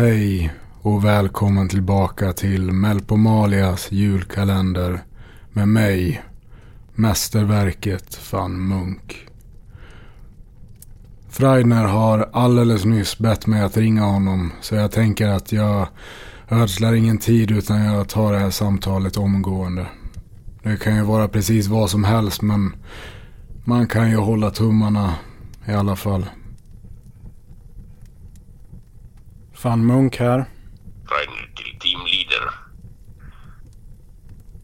Hej 0.00 0.52
och 0.82 1.04
välkommen 1.04 1.68
tillbaka 1.68 2.32
till 2.32 2.72
Melpomalias 2.72 3.92
julkalender 3.92 5.00
med 5.52 5.68
mig, 5.68 6.22
mästerverket 6.94 8.32
van 8.32 8.68
Munk. 8.68 9.26
Freidner 11.28 11.84
har 11.84 12.28
alldeles 12.32 12.84
nyss 12.84 13.18
bett 13.18 13.46
mig 13.46 13.62
att 13.62 13.76
ringa 13.76 14.02
honom 14.02 14.52
så 14.60 14.74
jag 14.74 14.92
tänker 14.92 15.28
att 15.28 15.52
jag 15.52 15.88
ödslar 16.48 16.94
ingen 16.94 17.18
tid 17.18 17.50
utan 17.50 17.84
jag 17.84 18.08
tar 18.08 18.32
det 18.32 18.38
här 18.38 18.50
samtalet 18.50 19.16
omgående. 19.16 19.86
Det 20.62 20.76
kan 20.76 20.96
ju 20.96 21.02
vara 21.02 21.28
precis 21.28 21.66
vad 21.66 21.90
som 21.90 22.04
helst 22.04 22.42
men 22.42 22.72
man 23.64 23.86
kan 23.86 24.10
ju 24.10 24.16
hålla 24.16 24.50
tummarna 24.50 25.14
i 25.66 25.72
alla 25.72 25.96
fall. 25.96 26.26
Van 29.62 29.86
Munk 29.86 30.16
här. 30.16 30.44
Freidner 31.08 31.52
till 31.56 31.78
teamleader. 31.80 32.50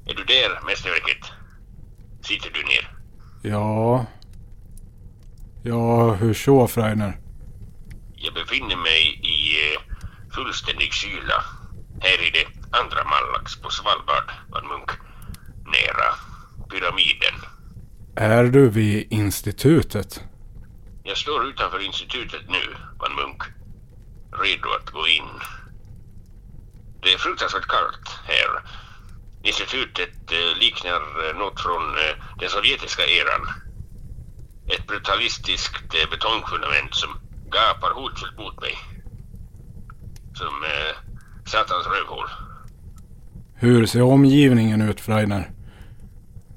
Är 0.06 0.14
du 0.14 0.24
där, 0.24 0.60
mästerverket? 0.66 1.32
Sitter 2.22 2.50
du 2.50 2.62
ner? 2.62 2.96
Ja. 3.42 4.06
Ja, 5.62 6.12
hur 6.12 6.34
så 6.34 6.68
Freidner? 6.68 7.18
Jag 8.14 8.34
befinner 8.34 8.76
mig 8.76 9.20
i 9.22 9.72
eh, 9.74 9.80
fullständig 10.34 10.92
kyla. 10.92 11.44
Här 12.00 12.26
i 12.28 12.30
det 12.30 12.76
andra 12.78 13.04
Mallax 13.04 13.56
på 13.56 13.70
Svalbard, 13.70 14.30
van 14.50 14.68
Munk. 14.68 14.90
Nära 15.64 16.14
pyramiden. 16.70 17.34
Är 18.16 18.44
du 18.44 18.70
vid 18.70 19.06
institutet? 19.12 20.24
Jag 21.02 21.16
står 21.16 21.46
utanför 21.46 21.86
institutet 21.86 22.42
nu, 22.48 22.76
van 22.98 23.14
Munk. 23.14 23.42
Redo 24.42 24.68
att 24.70 24.90
gå 24.90 25.08
in. 25.08 25.30
Det 27.02 27.12
är 27.12 27.18
fruktansvärt 27.18 27.66
kallt 27.66 28.08
här. 28.24 28.50
Institutet 29.42 30.32
eh, 30.32 30.58
liknar 30.58 31.28
eh, 31.28 31.36
något 31.38 31.60
från 31.60 31.82
eh, 31.82 32.14
den 32.38 32.48
sovjetiska 32.48 33.02
eran. 33.02 33.42
Ett 34.68 34.86
brutalistiskt 34.86 36.10
betongfundament 36.10 36.94
som 36.94 37.10
gapar 37.50 37.90
hotfullt 37.94 38.38
mot 38.38 38.60
mig. 38.60 38.74
Som 40.34 40.64
eh, 40.64 40.96
satans 41.44 41.86
rövhål. 41.86 42.28
Hur 43.54 43.86
ser 43.86 44.02
omgivningen 44.02 44.82
ut 44.82 45.00
Freidner? 45.00 45.50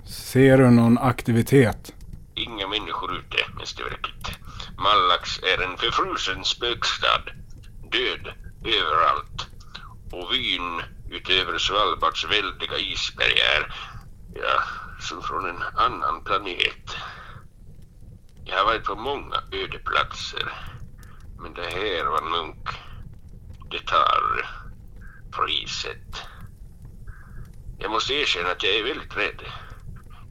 Ser 0.06 0.58
du 0.58 0.70
någon 0.70 0.98
aktivitet? 0.98 1.94
Inga 2.36 2.68
människor 2.68 3.16
ute, 3.18 3.38
mästerverket. 3.60 4.40
Mallax 4.78 5.40
är 5.40 5.64
en 5.64 5.78
förfrusen 5.78 6.44
spökstad. 6.44 7.24
Död 7.92 8.34
överallt. 8.66 9.48
Och 10.12 10.34
vyn 10.34 10.82
utöver 11.10 11.58
Svalbards 11.58 12.26
väldiga 12.26 12.78
isberg 12.78 13.40
är, 13.40 13.74
ja, 14.36 14.64
som 15.00 15.24
från 15.24 15.50
en 15.50 15.64
annan 15.76 16.24
planet. 16.24 16.96
Jag 18.46 18.58
har 18.58 18.66
varit 18.66 18.84
på 18.84 18.96
många 18.96 19.36
ödeplatser. 19.52 20.54
Men 21.38 21.54
det 21.54 21.70
här 21.70 22.06
var 22.06 22.22
Munk. 22.22 22.70
Det 23.72 23.80
tar 23.80 24.50
priset. 25.32 26.24
Jag 27.80 27.92
måste 27.92 28.14
erkänna 28.14 28.52
att 28.52 28.64
jag 28.64 28.76
är 28.76 28.84
väldigt 28.84 29.18
rädd. 29.18 29.42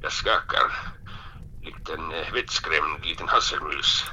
Jag 0.03 0.13
skakar. 0.13 0.73
Likt 1.63 1.89
en 1.89 2.13
eh, 2.13 2.33
vettskrämd 2.33 3.05
liten 3.05 3.29
hasselmus. 3.29 4.05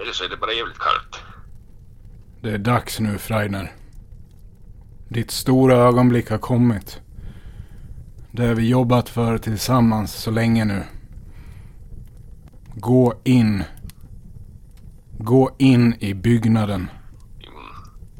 Eller 0.00 0.12
så 0.12 0.24
är 0.24 0.28
det 0.28 0.36
bara 0.36 0.52
jävligt 0.52 0.78
kallt. 0.78 1.22
Det 2.46 2.52
är 2.52 2.58
dags 2.58 3.00
nu 3.00 3.18
Freidner. 3.18 3.72
Ditt 5.08 5.30
stora 5.30 5.74
ögonblick 5.74 6.30
har 6.30 6.38
kommit. 6.38 7.00
Det 8.30 8.46
har 8.46 8.54
vi 8.54 8.68
jobbat 8.68 9.08
för 9.08 9.38
tillsammans 9.38 10.14
så 10.14 10.30
länge 10.30 10.64
nu. 10.64 10.82
Gå 12.74 13.20
in. 13.24 13.64
Gå 15.18 15.56
in 15.58 15.94
i 16.00 16.14
byggnaden. 16.14 16.90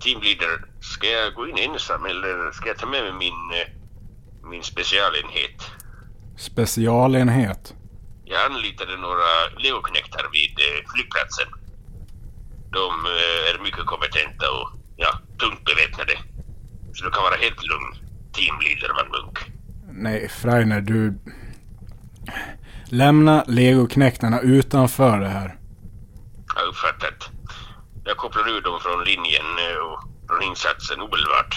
Teamleader, 0.00 0.64
ska 0.80 1.06
jag 1.06 1.34
gå 1.34 1.48
in 1.48 1.58
ensam 1.58 2.04
eller 2.04 2.52
ska 2.52 2.68
jag 2.68 2.78
ta 2.78 2.86
med 2.86 3.02
mig 3.02 3.12
min, 3.12 3.60
eh, 3.60 4.50
min 4.50 4.62
specialenhet? 4.62 5.70
Specialenhet. 6.36 7.74
Jag 8.24 8.52
anlitade 8.52 8.96
några 8.96 9.58
legoknektar 9.58 10.28
vid 10.32 10.58
eh, 10.58 10.90
flygplatsen. 10.94 11.48
De 12.76 13.06
eh, 13.06 13.50
är 13.50 13.62
mycket 13.62 13.86
kompetenta 13.86 14.50
och 14.50 14.68
ja, 14.96 15.10
tungt 15.38 15.64
beväpnade. 15.64 16.12
Så 16.94 17.04
du 17.04 17.10
kan 17.10 17.22
vara 17.22 17.36
helt 17.44 17.62
lugn, 17.70 17.90
teamleader 18.32 18.90
Van 18.96 19.08
Munk. 19.10 19.38
Nej, 19.90 20.28
Freidner, 20.28 20.80
du... 20.80 21.18
Lämna 22.84 23.44
legoknektarna 23.46 24.40
utanför 24.40 25.20
det 25.20 25.28
här. 25.28 25.58
Jag 26.54 26.60
har 26.60 26.68
uppfattat. 26.68 27.30
Jag 28.04 28.16
kopplar 28.16 28.48
ur 28.48 28.60
dem 28.60 28.80
från 28.80 29.04
linjen 29.04 29.46
eh, 29.66 29.78
och 29.86 30.00
från 30.28 30.42
insatsen 30.42 31.00
omedelbart. 31.00 31.54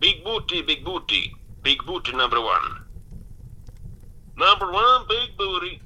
Big 0.00 0.24
booty, 0.24 0.62
big 0.62 0.84
booty. 0.84 1.22
Big 1.62 1.78
booty 1.86 2.12
number 2.12 2.38
one. 2.38 2.68
Number 4.44 4.68
one, 4.68 5.06
big 5.08 5.36
booty. 5.38 5.80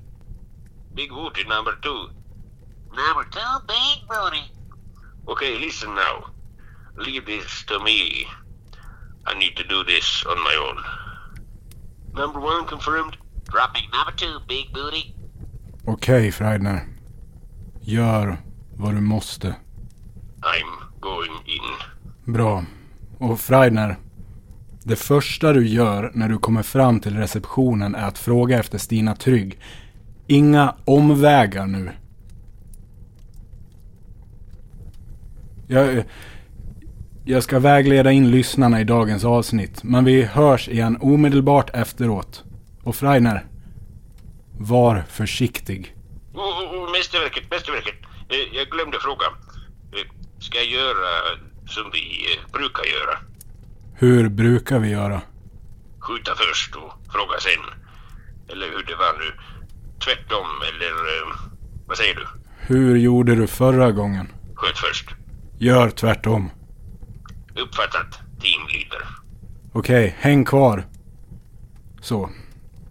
Big 0.94 1.10
booty 1.10 1.44
number 1.44 1.72
two. 1.82 2.17
Number 2.91 3.25
two, 3.31 3.66
big 3.66 4.09
booty. 4.09 4.53
Okay, 5.26 5.59
listen 5.59 5.94
now. 5.94 6.25
Leave 6.97 7.26
this 7.26 7.65
to 7.66 7.78
me. 7.84 8.26
I 9.26 9.38
need 9.38 9.56
to 9.56 9.65
do 9.65 9.84
this 9.84 10.25
on 10.26 10.38
my 10.38 10.56
own. 10.69 10.78
Number 12.15 12.41
one 12.41 12.66
confirmed. 12.66 13.16
Dropping 13.44 13.91
number 13.93 14.12
two, 14.16 14.41
big 14.49 14.72
booty. 14.75 15.15
Okej, 15.84 16.32
Freidner. 16.32 16.81
Gör 17.81 18.37
vad 18.76 18.94
du 18.94 19.00
måste. 19.00 19.49
I'm 20.43 21.00
going 21.00 21.32
in. 21.47 22.32
Bra. 22.32 22.65
Och 23.19 23.41
Freidner. 23.41 23.97
Det 24.84 24.97
första 24.97 25.53
du 25.53 25.66
gör 25.69 26.10
när 26.15 26.28
du 26.28 26.38
kommer 26.38 26.62
fram 26.62 27.00
till 27.00 27.16
receptionen 27.16 27.94
är 27.94 28.09
att 28.09 28.19
fråga 28.19 28.59
efter 28.59 28.78
Stina 28.78 29.16
Trygg. 29.16 29.60
Inga 30.26 30.75
omvägar 30.84 31.66
nu. 31.66 31.91
Jag, 35.68 36.04
jag 37.24 37.42
ska 37.42 37.58
vägleda 37.58 38.12
in 38.12 38.30
lyssnarna 38.30 38.80
i 38.80 38.84
dagens 38.84 39.24
avsnitt, 39.24 39.84
men 39.84 40.04
vi 40.04 40.22
hörs 40.22 40.68
igen 40.68 40.98
omedelbart 41.00 41.70
efteråt. 41.74 42.44
Och 42.82 42.96
Freidner, 42.96 43.46
var 44.58 45.04
försiktig. 45.08 45.96
Oh, 46.34 46.42
oh, 46.42 46.90
mästerverket, 46.92 47.50
mästerverket. 47.50 47.94
Eh, 48.28 48.56
jag 48.56 48.66
glömde 48.68 48.98
fråga. 49.00 49.26
Eh, 49.93 50.06
ska 50.38 50.58
jag 50.58 50.66
göra 50.66 51.08
som 51.66 51.90
vi 51.93 52.26
eh, 52.32 52.52
brukar 52.52 52.84
göra? 52.84 53.19
Hur 53.94 54.28
brukar 54.28 54.78
vi 54.78 54.88
göra? 54.88 55.20
Skjuta 55.98 56.32
först 56.34 56.76
och 56.76 56.93
fråga 57.12 57.38
sen. 57.40 57.62
Eller 58.48 58.66
hur 58.66 58.84
det 58.87 58.94
var 58.94 59.12
nu. 59.19 59.32
Tvärtom, 60.04 60.46
eller 60.69 60.93
vad 61.87 61.96
säger 61.96 62.14
du? 62.14 62.26
Hur 62.58 62.96
gjorde 62.96 63.34
du 63.34 63.46
förra 63.46 63.93
gången? 63.93 64.28
Sköt 64.54 64.78
först. 64.78 65.18
Gör 65.60 65.90
tvärtom. 65.90 66.50
Uppfattat, 67.55 68.20
teamleader. 68.40 69.08
Okej, 69.72 70.14
häng 70.19 70.44
kvar. 70.44 70.84
Så. 72.00 72.31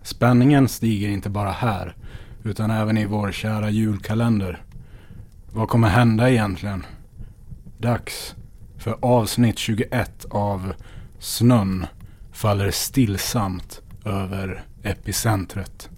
Spänningen 0.04 0.68
stiger 0.68 1.10
inte 1.10 1.30
bara 1.30 1.52
här, 1.52 1.96
utan 2.44 2.72
även 2.72 2.98
i 2.98 3.06
vår 3.06 3.32
kära 3.32 3.70
julkalender. 3.70 4.62
Vad 5.52 5.70
kommer 5.70 5.88
hända 5.90 6.30
egentligen? 6.30 6.86
Dags 7.78 8.36
för 8.78 8.98
avsnitt 9.02 9.60
21 9.60 10.26
av 10.30 10.74
Snön 11.20 11.86
faller 12.32 12.72
stillsamt 12.72 13.82
över 14.06 14.64
epicentret. 14.84 15.90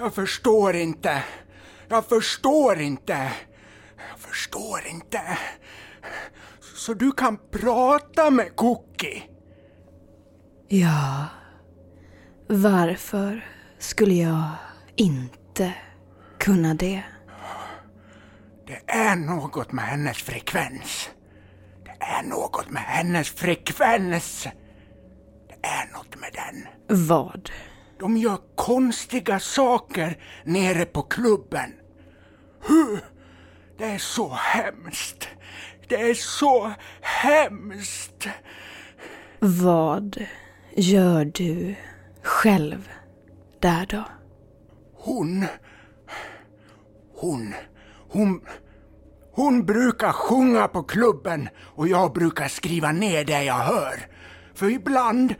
Jag 0.00 0.14
förstår 0.14 0.76
inte. 0.76 1.22
Jag 1.88 2.04
förstår 2.06 2.80
inte. 2.80 3.32
Jag 4.10 4.18
förstår 4.18 4.86
inte. 4.90 5.38
Så 6.76 6.94
du 6.94 7.12
kan 7.12 7.38
prata 7.50 8.30
med 8.30 8.56
Cookie? 8.56 9.22
Ja, 10.68 11.26
varför 12.48 13.44
skulle 13.78 14.14
jag 14.14 14.50
inte 14.96 15.74
kunna 16.38 16.74
det? 16.74 17.02
Det 18.66 18.82
är 18.86 19.16
något 19.16 19.72
med 19.72 19.84
hennes 19.84 20.16
frekvens. 20.22 21.10
Det 21.84 22.04
är 22.04 22.22
något 22.22 22.70
med 22.70 22.82
hennes 22.82 23.30
frekvens. 23.30 24.46
Det 25.48 25.66
är 25.66 25.92
något 25.92 26.16
med 26.16 26.30
den. 26.32 26.66
Vad? 27.06 27.50
De 28.00 28.16
gör 28.16 28.38
konstiga 28.54 29.40
saker 29.40 30.18
nere 30.44 30.84
på 30.84 31.02
klubben. 31.02 31.72
Hur? 32.68 33.00
Det 33.78 33.84
är 33.84 33.98
så 33.98 34.28
hemskt. 34.28 35.28
Det 35.88 36.10
är 36.10 36.14
så 36.14 36.72
hemskt. 37.00 38.28
Vad 39.38 40.24
gör 40.76 41.24
du 41.24 41.74
själv 42.22 42.88
där 43.60 43.86
då? 43.86 44.04
Hon... 44.94 45.46
Hon... 47.16 47.54
Hon... 48.08 48.40
Hon 49.32 49.66
brukar 49.66 50.12
sjunga 50.12 50.68
på 50.68 50.82
klubben 50.82 51.48
och 51.62 51.88
jag 51.88 52.12
brukar 52.12 52.48
skriva 52.48 52.92
ner 52.92 53.24
det 53.24 53.44
jag 53.44 53.54
hör. 53.58 54.06
För 54.54 54.70
ibland... 54.70 55.34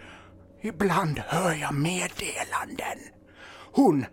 Ibland 0.63 1.19
hör 1.19 1.55
jag 1.55 1.75
meddelanden. 1.75 2.99
Hon... 3.73 4.07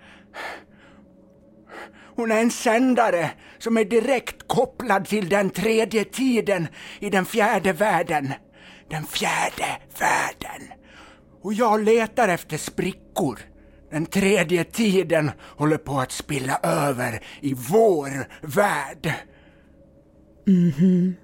Hon 2.16 2.32
är 2.32 2.42
en 2.42 2.52
sändare 2.52 3.32
som 3.58 3.78
är 3.78 3.86
direkt 3.86 4.48
kopplad 4.48 5.06
till 5.06 5.30
den 5.30 5.50
tredje 5.50 6.04
tiden 6.04 6.68
i 7.00 7.10
den 7.10 7.26
fjärde 7.26 7.74
världen. 7.74 8.34
Den 8.90 9.06
fjärde 9.06 9.66
världen. 10.00 10.68
Och 11.42 11.54
jag 11.54 11.84
letar 11.84 12.28
efter 12.28 12.58
sprickor. 12.58 13.40
Den 13.92 14.06
tredje 14.06 14.64
tiden 14.64 15.32
håller 15.58 15.78
på 15.78 16.00
att 16.00 16.12
spilla 16.12 16.60
över 16.64 17.24
i 17.42 17.54
vår 17.54 18.28
värld. 18.42 19.14
Mhm. 20.46 21.16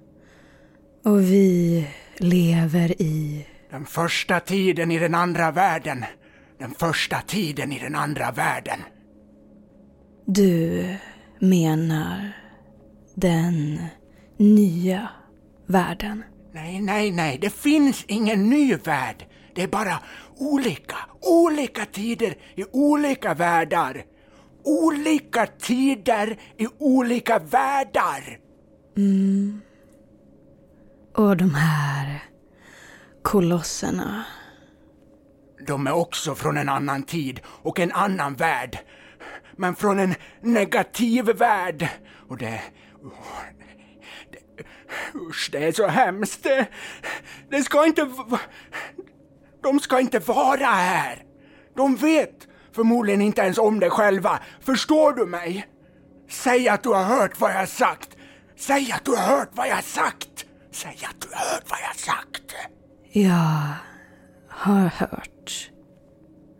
Och 1.05 1.21
vi 1.21 1.87
lever 2.17 3.01
i... 3.01 3.47
Den 3.73 3.85
första 3.85 4.39
tiden 4.39 4.91
i 4.91 4.99
den 4.99 5.15
andra 5.15 5.51
världen. 5.51 6.05
Den 6.59 6.71
första 6.71 7.21
tiden 7.21 7.71
i 7.71 7.79
den 7.79 7.95
andra 7.95 8.31
världen. 8.31 8.79
Du 10.25 10.85
menar 11.39 12.37
den 13.15 13.79
nya 14.37 15.09
världen? 15.67 16.23
Nej, 16.53 16.81
nej, 16.81 17.11
nej, 17.11 17.37
det 17.41 17.49
finns 17.49 18.05
ingen 18.07 18.49
ny 18.49 18.75
värld. 18.75 19.25
Det 19.55 19.63
är 19.63 19.67
bara 19.67 19.99
olika, 20.37 20.97
olika 21.21 21.85
tider 21.85 22.35
i 22.55 22.63
olika 22.71 23.33
världar. 23.33 24.03
Olika 24.63 25.45
tider 25.45 26.37
i 26.57 26.67
olika 26.79 27.39
världar. 27.39 28.39
Och 31.15 31.37
de 31.37 31.55
här 31.55 32.32
kolosserna. 33.23 34.25
De 35.67 35.87
är 35.87 35.93
också 35.93 36.35
från 36.35 36.57
en 36.57 36.69
annan 36.69 37.03
tid 37.03 37.39
och 37.45 37.79
en 37.79 37.91
annan 37.91 38.33
värld. 38.33 38.79
Men 39.57 39.75
från 39.75 39.99
en 39.99 40.15
negativ 40.41 41.25
värld. 41.25 41.87
Och 42.29 42.37
det... 42.37 42.61
det 44.31 44.63
usch, 45.15 45.49
det 45.51 45.63
är 45.63 45.71
så 45.71 45.87
hemskt. 45.87 46.43
Det, 46.43 46.67
det 47.49 47.63
ska 47.63 47.85
inte... 47.85 48.11
De 49.63 49.79
ska 49.79 49.99
inte 49.99 50.19
vara 50.19 50.65
här. 50.65 51.23
De 51.75 51.95
vet 51.95 52.47
förmodligen 52.75 53.21
inte 53.21 53.41
ens 53.41 53.57
om 53.57 53.79
det 53.79 53.89
själva. 53.89 54.39
Förstår 54.61 55.13
du 55.13 55.25
mig? 55.25 55.67
Säg 56.29 56.69
att 56.69 56.83
du 56.83 56.89
har 56.89 57.03
hört 57.03 57.39
vad 57.39 57.51
jag 57.51 57.57
har 57.57 57.65
sagt. 57.65 58.09
Säg 58.55 58.91
att 58.91 59.05
du 59.05 59.11
har 59.11 59.37
hört 59.37 59.49
vad 59.51 59.67
jag 59.67 59.75
har 59.75 59.81
sagt. 59.81 60.45
Säg 60.71 60.99
att 61.09 61.21
du 61.21 61.27
har 61.31 61.53
hört 61.53 61.63
vad 61.69 61.79
jag 61.79 61.87
har 61.87 61.93
sagt. 61.93 62.55
Jag 63.15 63.73
har 64.49 64.85
hört 64.87 65.71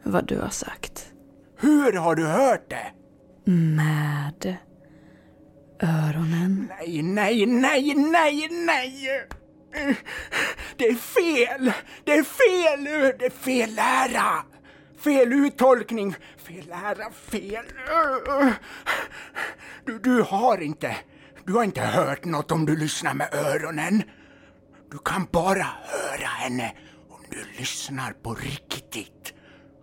vad 0.04 0.28
du 0.28 0.40
har 0.40 0.50
sagt. 0.50 1.12
Hur 1.58 1.94
har 1.94 2.16
du 2.16 2.26
hört 2.26 2.70
det? 2.70 2.92
Med 3.52 4.58
öronen. 5.82 6.72
Nej, 6.80 7.02
nej, 7.02 7.46
nej, 7.46 7.96
nej, 7.96 8.48
nej! 8.52 9.28
Det 10.78 10.88
är 10.88 10.96
fel! 10.96 11.72
Det 12.04 12.12
är 12.12 12.24
fel! 12.24 12.84
Det 13.20 13.26
är 13.26 13.30
fel 13.30 13.76
lära! 13.76 14.44
Fel 14.98 15.34
uttolkning, 15.34 16.16
fel 16.38 16.68
lära, 16.68 17.12
fel... 17.12 17.66
Du, 19.86 20.00
du 20.00 20.22
har 20.22 20.62
inte... 20.62 20.96
Du 21.46 21.54
har 21.54 21.64
inte 21.64 21.82
hört 21.82 22.26
något 22.26 22.52
om 22.52 22.66
du 22.66 22.76
lyssnar 22.76 23.14
med 23.14 23.34
öronen. 23.34 24.04
Du 24.94 25.00
kan 25.00 25.28
bara 25.32 25.64
höra 25.64 26.28
henne 26.28 26.72
om 27.10 27.20
du 27.30 27.44
lyssnar 27.60 28.12
på 28.12 28.34
riktigt. 28.34 29.34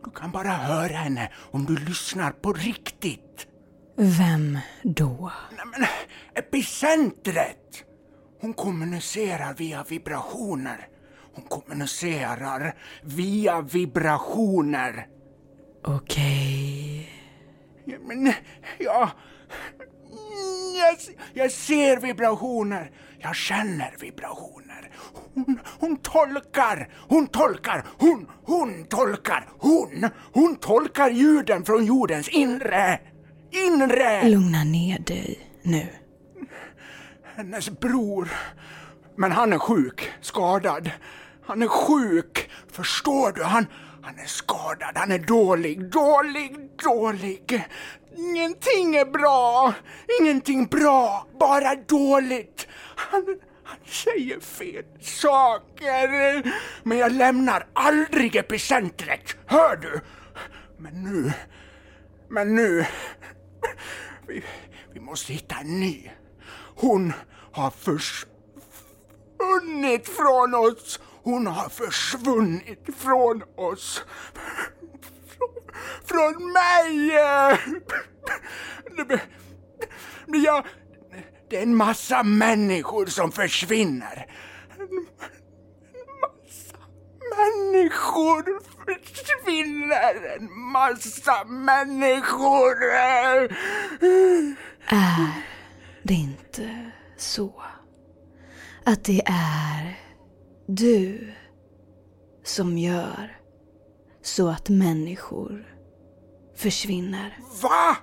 Du 0.04 0.10
kan 0.10 0.30
bara 0.30 0.48
höra 0.48 0.96
henne 0.96 1.30
om 1.50 1.66
du 1.66 1.76
lyssnar 1.76 2.30
på 2.30 2.52
riktigt. 2.52 3.46
Vem 3.96 4.58
då? 4.82 5.32
Nej 5.56 5.66
men, 5.66 5.88
epicentret! 6.34 7.84
Hon 8.40 8.54
kommunicerar 8.54 9.54
via 9.54 9.84
vibrationer. 9.88 10.88
Hon 11.34 11.44
kommunicerar 11.44 12.74
via 13.02 13.60
vibrationer. 13.60 15.06
Okej. 15.84 17.12
Ja, 17.84 17.98
men, 18.00 18.32
ja... 18.78 19.10
Jag, 20.78 20.96
jag 21.34 21.52
ser 21.52 21.96
vibrationer. 21.96 22.90
Jag 23.18 23.36
känner 23.36 23.96
vibrationer. 24.00 24.90
Hon, 25.34 25.60
hon 25.80 25.96
tolkar, 25.96 26.88
hon 27.08 27.26
tolkar, 27.26 27.84
hon, 27.98 28.26
hon 28.44 28.84
tolkar, 28.84 29.48
hon, 29.58 30.08
hon 30.32 30.56
tolkar 30.56 31.10
ljuden 31.10 31.64
från 31.64 31.84
jordens 31.84 32.28
inre. 32.28 33.00
Inre! 33.50 34.28
Lugna 34.28 34.64
ner 34.64 34.98
dig 34.98 35.48
nu. 35.62 35.86
hennes 37.34 37.70
bror. 37.70 38.28
Men 39.16 39.32
han 39.32 39.52
är 39.52 39.58
sjuk, 39.58 40.10
skadad. 40.20 40.90
Han 41.46 41.62
är 41.62 41.68
sjuk, 41.68 42.50
förstår 42.72 43.32
du? 43.32 43.42
Han, 43.42 43.66
han 44.02 44.18
är 44.18 44.26
skadad, 44.26 44.92
han 44.94 45.12
är 45.12 45.18
dålig, 45.18 45.90
dålig, 45.90 46.56
dålig. 46.84 47.64
Ingenting 48.16 48.96
är 48.96 49.04
bra, 49.04 49.74
ingenting 50.20 50.66
bra, 50.66 51.26
bara 51.40 51.74
dåligt. 51.74 52.68
Han, 52.96 53.38
han 53.64 53.78
säger 53.86 54.40
fel 54.40 54.84
saker. 55.00 56.42
Men 56.82 56.98
jag 56.98 57.12
lämnar 57.12 57.66
aldrig 57.72 58.36
epicentret, 58.36 59.36
hör 59.46 59.76
du? 59.76 60.00
Men 60.78 61.04
nu, 61.04 61.32
men 62.28 62.54
nu... 62.54 62.86
Vi, 64.28 64.44
vi 64.92 65.00
måste 65.00 65.32
hitta 65.32 65.54
en 65.54 65.80
ny. 65.80 66.10
Hon 66.76 67.12
har 67.52 67.70
försvunnit 67.70 68.28
från 70.08 70.54
oss. 70.54 71.00
Hon 71.22 71.46
har 71.46 71.68
försvunnit 71.68 72.86
från 72.96 73.42
oss. 73.56 74.04
Från, 75.26 75.54
från 76.04 76.52
mig! 76.52 77.06
Jag, 80.26 80.66
det 81.50 81.56
är 81.56 81.62
en 81.62 81.76
massa 81.76 82.22
människor 82.22 83.06
som 83.06 83.32
försvinner. 83.32 84.26
En 84.78 85.04
massa 86.20 86.78
människor 87.36 88.60
försvinner. 88.84 90.36
En 90.36 90.52
massa 90.72 91.44
människor. 91.44 92.84
Är 94.86 95.30
det 96.02 96.14
inte 96.14 96.90
så 97.16 97.62
att 98.84 99.04
det 99.04 99.22
är 99.26 100.09
du 100.76 101.32
som 102.44 102.78
gör 102.78 103.36
så 104.22 104.48
att 104.48 104.68
människor 104.68 105.76
försvinner? 106.56 107.38
Va? 107.62 107.96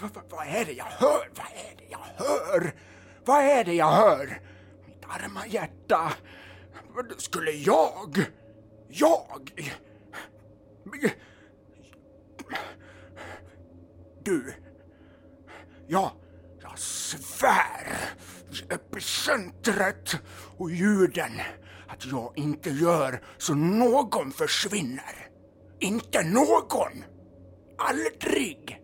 Va- 0.00 0.10
va- 0.14 0.22
Vad 0.30 0.46
är 0.46 0.64
det 0.64 0.72
jag 0.72 0.84
hör? 0.84 1.30
Vad 1.36 1.46
är 1.46 1.76
det 1.76 1.84
jag 1.90 1.98
hör? 2.26 2.74
Vad 3.24 3.44
är 3.44 3.64
det 3.64 3.74
jag 3.74 3.90
hör? 3.92 4.40
Mitt 4.86 5.04
arma 5.08 5.46
hjärta. 5.46 6.12
Skulle 7.18 7.50
jag? 7.50 8.24
Jag? 8.88 9.50
du? 14.24 14.52
Ja, 15.86 16.12
jag 16.62 16.78
svär 16.78 17.96
epicentret 18.70 20.16
och 20.58 20.70
ljuden 20.70 21.32
att 21.88 22.06
jag 22.06 22.32
inte 22.36 22.70
gör 22.70 23.22
så 23.38 23.54
någon 23.54 24.32
försvinner. 24.32 25.28
Inte 25.80 26.22
någon! 26.22 27.04
Aldrig! 27.78 28.80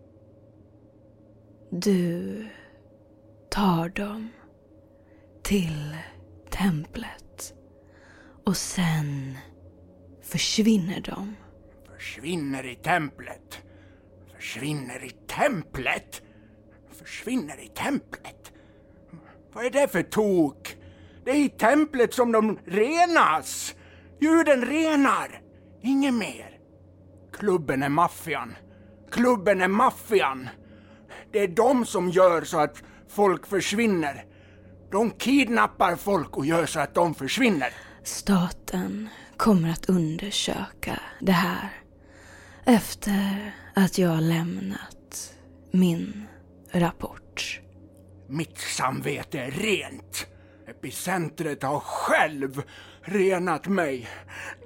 Du 1.69 2.47
tar 3.49 3.89
dem 3.89 4.29
till 5.43 5.97
templet 6.49 7.53
och 8.45 8.57
sen 8.57 9.37
försvinner 10.21 11.01
de. 11.01 11.35
Försvinner 11.93 12.65
i 12.65 12.75
templet. 12.75 13.61
Försvinner 14.35 15.05
i 15.05 15.09
templet? 15.09 16.21
Försvinner 16.89 17.59
i 17.63 17.67
templet? 17.67 18.51
Vad 19.53 19.65
är 19.65 19.69
det 19.69 19.87
för 19.87 20.03
tok? 20.03 20.72
Det 21.25 21.31
är 21.31 21.45
i 21.45 21.49
templet 21.49 22.13
som 22.13 22.31
de 22.31 22.59
renas. 22.65 23.75
Ljuden 24.21 24.65
renar. 24.65 25.41
Inget 25.81 26.13
mer. 26.13 26.59
Klubben 27.33 27.83
är 27.83 27.89
maffian. 27.89 28.55
Klubben 29.11 29.61
är 29.61 29.67
maffian. 29.67 30.49
Det 31.31 31.39
är 31.39 31.47
de 31.47 31.85
som 31.85 32.09
gör 32.09 32.43
så 32.43 32.59
att 32.59 32.83
folk 33.09 33.47
försvinner. 33.47 34.25
De 34.91 35.11
kidnappar 35.11 35.95
folk 35.95 36.37
och 36.37 36.45
gör 36.45 36.65
så 36.65 36.79
att 36.79 36.95
de 36.95 37.15
försvinner. 37.15 37.73
Staten 38.03 39.09
kommer 39.37 39.69
att 39.69 39.89
undersöka 39.89 40.99
det 41.21 41.31
här 41.31 41.69
efter 42.65 43.55
att 43.75 43.97
jag 43.97 44.21
lämnat 44.23 45.33
min 45.71 46.27
rapport. 46.71 47.61
Mitt 48.27 48.57
samvete 48.57 49.39
är 49.39 49.51
rent. 49.51 50.27
Epicentret 50.77 51.63
har 51.63 51.79
själv 51.79 52.63
renat 53.01 53.67
mig. 53.67 54.09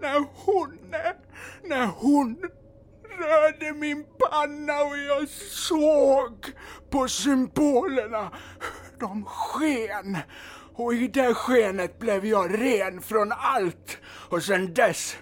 När 0.01 0.25
hon, 0.33 0.79
när 1.63 1.85
hon 1.85 2.37
rörde 3.19 3.73
min 3.73 4.05
panna 4.19 4.81
och 4.83 4.97
jag 4.97 5.29
såg 5.49 6.45
på 6.89 7.07
symbolerna. 7.07 8.31
De 8.99 9.25
sken. 9.25 10.17
Och 10.73 10.93
i 10.93 11.07
det 11.07 11.33
skenet 11.33 11.99
blev 11.99 12.25
jag 12.25 12.61
ren 12.61 13.01
från 13.01 13.31
allt. 13.31 13.97
Och 14.29 14.43
sen 14.43 14.73
dess 14.73 15.17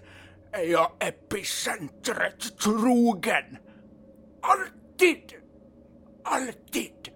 är 0.51 0.63
jag 0.63 0.91
epicentret 0.99 2.57
trogen. 2.63 3.57
Alltid. 4.41 5.33
Alltid. 6.23 7.09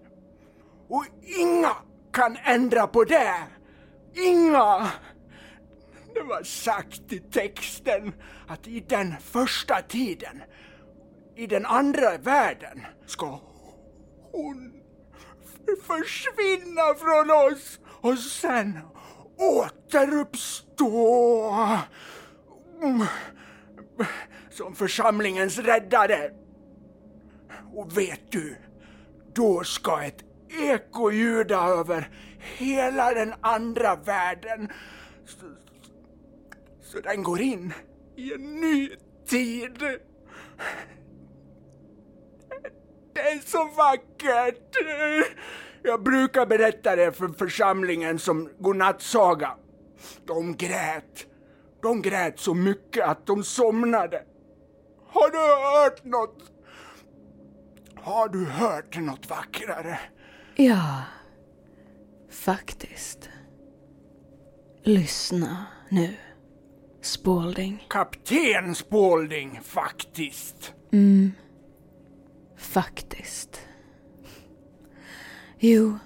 Och 0.89 1.05
inga 1.21 1.75
kan 2.13 2.37
ändra 2.45 2.87
på 2.87 3.03
det. 3.03 3.58
Inga. 4.25 4.91
Det 6.13 6.21
var 6.21 6.43
sagt 6.43 7.13
i 7.13 7.19
texten 7.19 8.13
att 8.47 8.67
i 8.67 8.79
den 8.79 9.15
första 9.21 9.81
tiden, 9.81 10.41
i 11.35 11.47
den 11.47 11.65
andra 11.65 12.17
världen, 12.17 12.85
ska 13.05 13.39
hon 14.31 14.73
försvinna 15.83 16.93
från 16.97 17.31
oss 17.31 17.79
och 18.01 18.17
sen 18.17 18.79
återuppstå 19.37 20.89
mm. 22.81 23.07
som 24.51 24.75
församlingens 24.75 25.57
räddare. 25.57 26.31
Och 27.73 27.97
vet 27.97 28.31
du, 28.31 28.55
då 29.33 29.63
ska 29.63 30.01
ett 30.01 30.23
eko 30.49 31.11
ljuda 31.11 31.57
över 31.57 32.09
hela 32.39 33.13
den 33.13 33.33
andra 33.41 33.95
världen. 33.95 34.71
Så, 35.25 35.45
så 36.81 36.99
den 36.99 37.23
går 37.23 37.41
in 37.41 37.73
i 38.15 38.33
en 38.33 38.61
ny 38.61 38.89
tid. 39.27 39.79
Det 43.13 43.21
är 43.21 43.39
så 43.45 43.63
vackert! 43.77 44.75
Jag 45.83 46.03
brukar 46.03 46.45
berätta 46.45 46.95
det 46.95 47.11
för 47.11 47.27
församlingen 47.27 48.19
som 48.19 48.49
godnattsaga. 48.59 49.55
De 50.25 50.55
grät. 50.55 51.25
De 51.81 52.01
grät 52.01 52.39
så 52.39 52.53
mycket 52.53 53.05
att 53.05 53.25
de 53.25 53.43
somnade. 53.43 54.23
Har 55.07 55.29
du 55.29 55.37
hört 55.37 56.03
något? 56.03 56.51
Har 57.95 58.29
du 58.29 58.45
hört 58.45 58.97
något 58.97 59.29
vackrare? 59.29 59.99
Ja, 60.55 61.03
faktiskt. 62.31 63.29
Lyssna 64.83 65.65
nu, 65.89 66.15
Spalding. 67.01 67.85
Kapten 67.89 68.75
Spalding, 68.75 69.59
faktiskt. 69.63 70.73
Mm, 70.91 71.31
faktiskt. 72.57 73.61
Jo, 75.59 75.97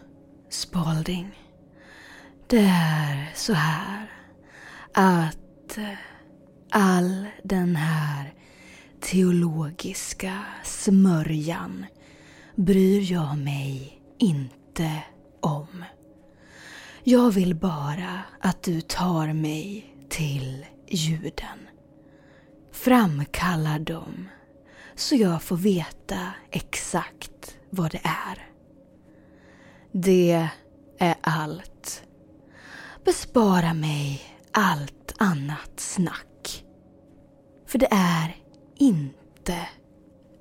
Spalding. 0.50 1.40
Det 2.48 2.72
är 2.72 3.32
så 3.36 3.54
här 3.54 4.12
att 4.94 5.78
eh, 5.78 5.98
all 6.72 7.28
den 7.44 7.76
här 7.76 8.34
teologiska 9.00 10.46
smörjan 10.64 11.86
bryr 12.56 13.12
jag 13.12 13.38
mig 13.38 14.02
inte 14.20 15.04
om. 15.42 15.84
Jag 17.06 17.32
vill 17.32 17.56
bara 17.56 18.22
att 18.40 18.64
du 18.64 18.82
tar 18.82 19.34
mig 19.34 19.96
till 20.10 20.66
ljuden. 20.88 21.68
Framkallar 22.72 23.80
dem 23.80 24.30
så 24.96 25.16
jag 25.16 25.44
får 25.44 25.58
veta 25.58 26.34
exakt 26.52 27.58
vad 27.70 27.92
det 27.92 28.02
är. 28.04 28.48
Det 29.92 30.50
är 31.00 31.16
allt. 31.22 32.04
Bespara 33.06 33.74
mig 33.74 34.22
allt 34.52 35.14
annat 35.18 35.80
snack. 35.80 36.66
För 37.68 37.80
det 37.80 37.90
är 37.92 38.36
inte 38.78 39.68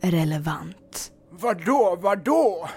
relevant. 0.00 1.12
Vadå, 1.30 1.98
vadå? 2.00 2.68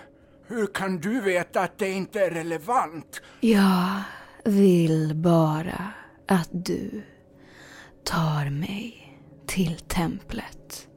Hur 0.48 0.68
kan 0.68 1.00
du 1.00 1.22
veta 1.22 1.62
att 1.62 1.78
det 1.78 1.90
inte 1.92 2.26
är 2.26 2.32
relevant? 2.32 3.22
Jag 3.40 4.02
vill 4.46 5.16
bara 5.16 5.92
att 6.28 6.50
du 6.52 7.04
tar 8.04 8.50
mig 8.50 9.18
till 9.48 9.80
templet. 9.80 10.88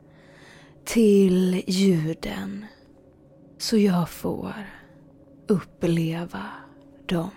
Till 0.84 1.64
ljuden. 1.66 2.66
Så 3.58 3.78
jag 3.78 4.08
får 4.08 4.54
uppleva 5.48 6.44
dem. 7.06 7.30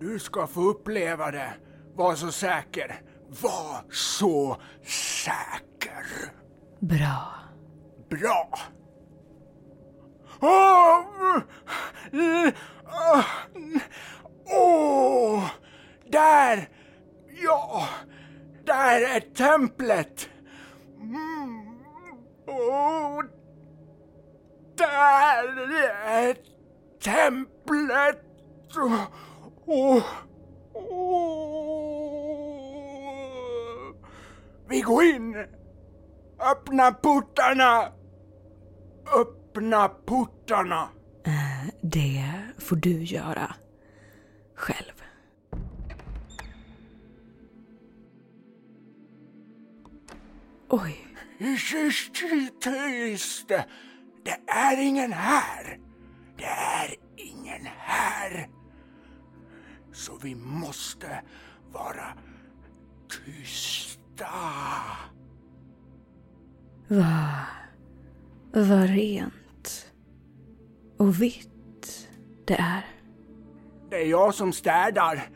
Du 0.00 0.18
ska 0.18 0.46
få 0.46 0.60
uppleva 0.60 1.30
det. 1.30 1.54
Var 1.94 2.14
så 2.14 2.32
säker. 2.32 3.00
Var 3.42 3.92
så 3.92 4.56
säker. 4.86 6.04
Bra. 6.80 7.34
Bra. 8.10 8.58
Åh! 10.40 11.38
Där! 16.10 16.68
Ja! 17.42 17.88
Där 18.64 19.16
är 19.16 19.20
templet! 19.20 20.28
Mm. 21.00 21.64
Där 24.76 25.72
är 26.06 26.36
templet! 27.02 28.20
Oh, 28.76 29.00
oh. 29.66 30.02
Vi 34.68 34.80
går 34.80 35.04
in! 35.04 35.46
Öppna 36.38 36.92
portarna! 36.92 37.92
Öppna 39.54 39.88
portarna! 39.88 40.88
Det 41.82 42.24
får 42.58 42.76
du 42.76 43.02
göra. 43.02 43.54
Själv. 44.54 45.02
Oj. 50.68 51.06
Tyst, 51.38 52.14
tyst! 52.60 53.48
Det 54.24 54.38
är 54.46 54.80
ingen 54.80 55.12
här! 55.12 55.78
Det 56.36 56.44
är 56.44 56.94
ingen 57.16 57.66
här! 57.78 58.48
Så 59.92 60.18
vi 60.22 60.34
måste 60.34 61.22
vara 61.72 62.18
tysta. 63.08 64.28
Vad... 66.88 67.44
Vad 68.52 68.88
rent 68.88 69.43
och 71.04 71.22
vitt 71.22 72.08
det 72.44 72.54
är. 72.54 72.84
Det 73.90 73.96
är 73.96 74.06
jag 74.06 74.34
som 74.34 74.52
städar 74.52 75.28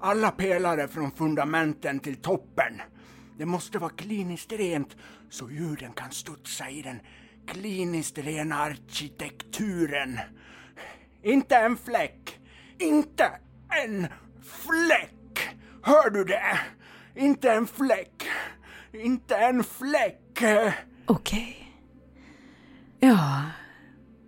alla 0.00 0.30
pelare 0.30 0.88
från 0.88 1.10
fundamenten 1.10 2.00
till 2.00 2.16
toppen. 2.16 2.80
Det 3.38 3.46
måste 3.46 3.78
vara 3.78 3.90
kliniskt 3.90 4.52
rent 4.52 4.96
så 5.30 5.50
ljuden 5.50 5.92
kan 5.92 6.10
studsa 6.10 6.70
i 6.70 6.82
den 6.82 7.00
kliniskt 7.46 8.18
rena 8.18 8.56
arkitekturen. 8.56 10.18
Inte 11.22 11.56
en 11.56 11.76
fläck. 11.76 12.40
Inte 12.78 13.30
en 13.84 14.06
fläck! 14.42 15.48
Hör 15.82 16.10
du 16.10 16.24
det? 16.24 16.58
Inte 17.16 17.52
en 17.52 17.66
fläck. 17.66 18.28
Inte 18.92 19.36
en 19.36 19.64
fläck. 19.64 20.42
Okej. 21.06 21.74
Ja, 23.00 23.42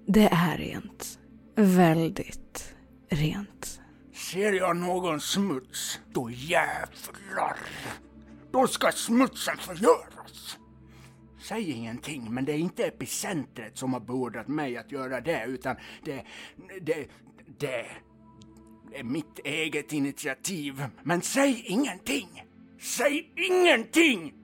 det 0.06 0.28
är 0.32 0.58
rent. 0.58 1.18
Väldigt 1.54 2.74
rent. 3.08 3.80
Ser 4.12 4.52
jag 4.52 4.76
någon 4.76 5.20
smuts, 5.20 6.00
då 6.12 6.30
jävlar. 6.30 7.56
Då 8.52 8.66
ska 8.66 8.92
smutsen 8.92 9.56
förgöras. 9.56 10.58
Säg 11.48 11.70
ingenting, 11.70 12.34
men 12.34 12.44
det 12.44 12.52
är 12.52 12.58
inte 12.58 12.84
epicentret 12.86 13.78
som 13.78 13.92
har 13.92 14.00
beordrat 14.00 14.48
mig 14.48 14.76
att 14.76 14.92
göra 14.92 15.20
det, 15.20 15.44
utan 15.44 15.76
det, 16.04 16.24
det, 16.80 17.06
det 17.58 17.86
är 18.94 19.04
mitt 19.04 19.38
eget 19.44 19.92
initiativ. 19.92 20.84
Men 21.02 21.22
säg 21.22 21.64
ingenting! 21.66 22.44
Säg 22.80 23.32
ingenting! 23.36 24.34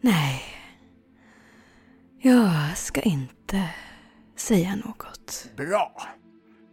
Nej. 0.00 0.57
Jag 2.20 2.76
ska 2.76 3.00
inte 3.00 3.70
säga 4.36 4.76
något. 4.76 5.50
Bra. 5.56 6.02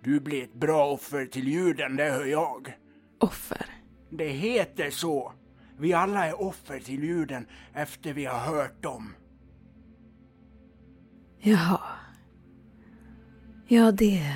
Du 0.04 0.20
blir 0.20 0.44
ett 0.44 0.54
bra 0.54 0.92
offer 0.92 1.26
till 1.26 1.48
ljuden, 1.48 1.96
det 1.96 2.04
hör 2.04 2.26
jag. 2.26 2.78
Offer. 3.20 3.66
Det 4.10 4.28
heter 4.28 4.90
så. 4.90 5.34
Vi 5.78 5.94
alla 5.94 6.26
är 6.26 6.42
offer 6.42 6.80
till 6.80 7.04
ljuden 7.04 7.48
efter 7.74 8.14
vi 8.14 8.26
har 8.26 8.40
hört 8.40 8.84
dem. 8.84 9.16
Jaha. 11.40 11.82
Ja, 13.68 13.92
det 13.92 14.36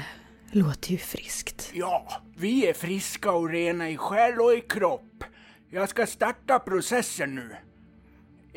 låter 0.51 0.91
ju 0.91 0.97
friskt. 0.97 1.71
Ja, 1.73 2.21
vi 2.37 2.67
är 2.69 2.73
friska 2.73 3.31
och 3.31 3.49
rena 3.49 3.89
i 3.89 3.97
själ 3.97 4.39
och 4.39 4.53
i 4.53 4.61
kropp. 4.61 5.23
Jag 5.69 5.89
ska 5.89 6.05
starta 6.05 6.59
processen 6.59 7.35
nu. 7.35 7.55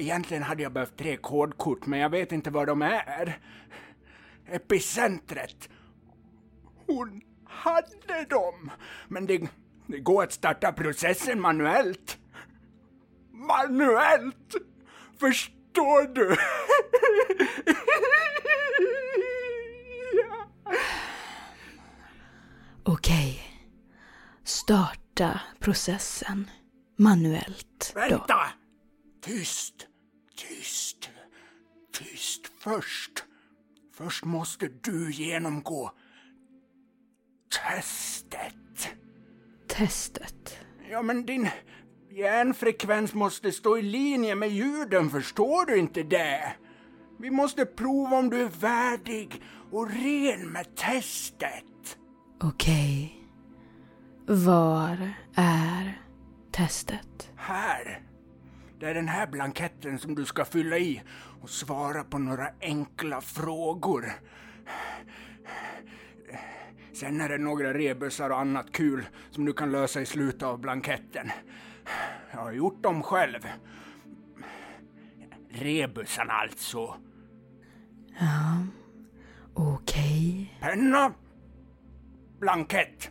Egentligen 0.03 0.43
hade 0.43 0.63
jag 0.63 0.73
behövt 0.73 0.97
tre 0.97 1.17
kodkort, 1.17 1.87
men 1.87 1.99
jag 2.01 2.11
vet 2.11 2.33
inte 2.33 2.51
vad 2.51 2.67
de 2.67 2.83
är. 2.83 3.39
Epicentret. 4.47 5.69
Hon 6.87 7.21
hade 7.45 8.25
dem, 8.31 8.71
men 9.09 9.27
det, 9.27 9.49
det 9.87 9.99
går 9.99 10.23
att 10.23 10.33
starta 10.33 10.73
processen 10.73 11.41
manuellt. 11.41 12.19
Manuellt! 13.31 14.55
Förstår 15.21 16.15
du? 16.15 16.37
Okej. 22.85 23.43
Starta 24.45 25.41
processen 25.61 26.51
manuellt 26.99 27.93
då. 27.95 28.01
Vänta! 28.01 28.41
Tyst 29.25 29.89
först. 32.63 33.25
Först 33.95 34.25
måste 34.25 34.69
du 34.83 35.13
genomgå 35.13 35.91
testet. 37.67 38.89
Testet. 39.69 40.59
Ja, 40.91 41.03
men 41.03 41.27
din 41.27 41.49
hjärnfrekvens 42.11 43.15
måste 43.15 43.53
stå 43.53 43.79
i 43.79 43.83
linje 43.83 44.35
med 44.35 44.51
ljuden, 44.51 45.11
förstår 45.11 45.67
du 45.67 45.77
inte 45.79 46.03
det? 46.03 46.57
Vi 47.19 47.31
måste 47.31 47.67
prova 47.67 48.17
om 48.17 48.31
du 48.31 48.41
är 48.41 48.49
värdig 48.61 49.43
och 49.71 49.91
ren 49.91 50.49
med 50.49 50.77
testet. 50.77 51.99
Okej. 52.41 53.19
Var 54.27 55.15
är 55.35 56.03
testet? 56.53 57.31
Här. 57.37 58.12
Det 58.83 58.89
är 58.89 58.95
den 58.95 59.09
här 59.09 59.27
blanketten 59.27 59.99
som 59.99 60.15
du 60.15 60.25
ska 60.25 60.45
fylla 60.45 60.79
i 60.79 61.03
och 61.41 61.51
svara 61.51 62.05
på 62.05 62.19
några 62.19 62.49
enkla 62.61 63.21
frågor. 63.21 64.13
Sen 66.93 67.21
är 67.21 67.29
det 67.29 67.39
några 67.39 67.75
rebusar 67.75 68.31
och 68.31 68.41
annat 68.41 68.73
kul 68.73 69.09
som 69.31 69.45
du 69.45 69.53
kan 69.53 69.73
lösa 69.73 70.01
i 70.01 70.07
slutet 70.07 70.43
av 70.43 70.61
blanketten. 70.61 71.31
Jag 72.33 72.39
har 72.39 72.53
gjort 72.53 72.83
dem 72.83 73.03
själv. 73.03 73.41
Rebusarna 75.51 76.33
alltså. 76.33 76.97
Ja. 78.21 78.67
Okej. 79.55 80.59
Penna. 80.61 81.15
Blankett. 82.41 83.11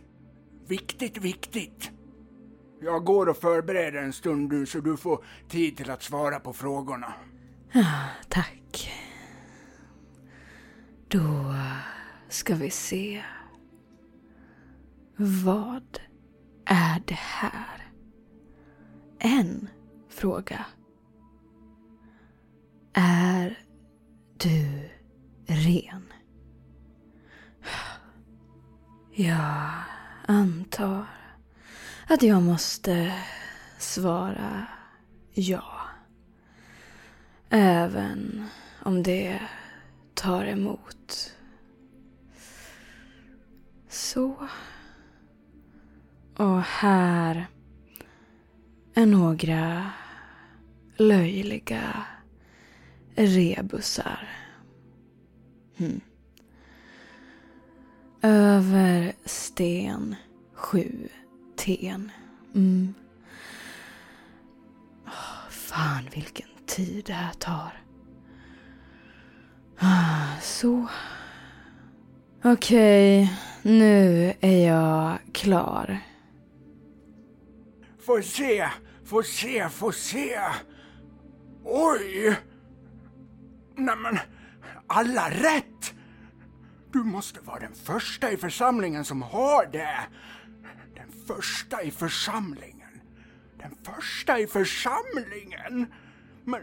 Viktigt, 0.68 1.18
viktigt. 1.18 1.92
Jag 2.84 3.04
går 3.04 3.28
och 3.28 3.36
förbereder 3.36 4.02
en 4.02 4.12
stund 4.12 4.52
nu 4.52 4.66
så 4.66 4.80
du 4.80 4.96
får 4.96 5.24
tid 5.48 5.76
till 5.76 5.90
att 5.90 6.02
svara 6.02 6.40
på 6.40 6.52
frågorna. 6.52 7.14
Ja, 7.72 8.08
tack. 8.28 8.92
Då 11.08 11.54
ska 12.28 12.54
vi 12.54 12.70
se. 12.70 13.24
Vad 15.16 15.98
är 16.64 17.02
det 17.06 17.18
här? 17.18 17.92
En 19.18 19.68
fråga. 20.08 20.66
Är 22.92 23.58
du 24.36 24.88
ren? 25.46 26.12
Jag 29.14 29.70
antar 30.26 31.21
att 32.12 32.22
jag 32.22 32.42
måste 32.42 33.12
svara 33.78 34.66
ja. 35.32 35.80
Även 37.50 38.46
om 38.82 39.02
det 39.02 39.40
tar 40.14 40.44
emot. 40.44 41.34
Så. 43.88 44.48
Och 46.36 46.62
här 46.62 47.46
är 48.94 49.06
några 49.06 49.90
löjliga 50.96 52.04
rebusar. 53.14 54.28
Hmm. 55.76 56.00
Över 58.22 59.12
sten 59.24 60.16
sju 60.54 61.08
ten. 61.64 62.10
Mm. 62.54 62.94
Fan 65.50 66.08
vilken 66.14 66.48
tid 66.66 67.04
det 67.06 67.12
här 67.12 67.32
tar. 67.32 67.82
Ah, 69.78 70.40
Så. 70.40 70.86
Okej, 72.44 73.32
nu 73.62 74.32
är 74.40 74.66
jag 74.66 75.18
klar. 75.34 75.98
Få 78.06 78.22
se, 78.22 78.68
få 79.04 79.22
se, 79.22 79.68
få 79.68 79.92
se. 79.92 80.40
Oj! 81.64 82.36
Nämen, 83.76 84.18
alla 84.86 85.30
rätt! 85.30 85.94
Du 86.92 86.98
måste 87.04 87.40
vara 87.40 87.58
den 87.60 87.74
första 87.74 88.30
i 88.30 88.36
församlingen 88.36 89.04
som 89.04 89.22
har 89.22 89.66
det. 89.72 89.98
Första 91.36 91.82
i 91.82 91.90
församlingen. 91.90 93.00
Den 93.58 93.76
första 93.84 94.38
i 94.38 94.46
församlingen? 94.46 95.86
Men, 96.44 96.62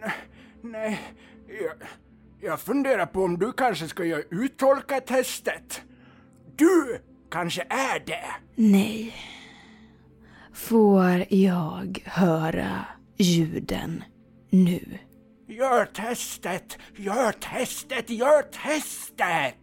nej, 0.00 0.12
nej 0.62 1.00
jag, 1.62 1.88
jag 2.40 2.60
funderar 2.60 3.06
på 3.06 3.24
om 3.24 3.38
du 3.38 3.52
kanske 3.52 3.88
ska 3.88 4.04
göra 4.04 4.22
uttolkartestet. 4.30 5.82
Du 6.56 7.00
kanske 7.30 7.62
är 7.68 8.06
det. 8.06 8.30
Nej. 8.54 9.14
Får 10.54 11.26
jag 11.28 12.02
höra 12.06 12.84
ljuden 13.16 14.04
nu? 14.50 14.98
Gör 15.48 15.84
testet, 15.84 16.78
gör 16.96 17.32
testet, 17.32 18.10
gör 18.10 18.42
testet! 18.42 19.56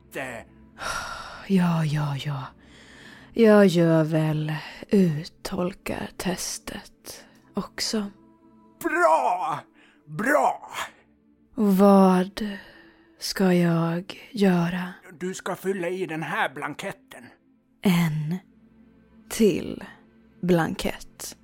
Ja, 1.47 1.85
ja, 1.85 2.15
ja. 2.25 2.43
Jag 3.39 3.67
gör 3.67 4.03
väl 4.03 4.53
uttolkartestet 4.89 7.25
också. 7.53 8.11
Bra! 8.83 9.59
Bra! 10.05 10.69
Vad 11.55 12.57
ska 13.19 13.53
jag 13.53 14.29
göra 14.31 14.93
Du 15.19 15.33
ska 15.33 15.55
fylla 15.55 15.89
i 15.89 16.05
den 16.05 16.23
här 16.23 16.53
blanketten. 16.53 17.23
en 17.81 18.37
till 19.29 19.83
blankett. 20.41 21.37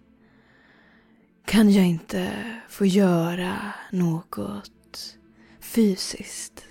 Kan 1.45 1.69
jag 1.69 1.86
inte 1.86 2.51
få 2.69 2.86
göra 2.86 3.73
något 3.91 5.17
fysiskt? 5.60 6.65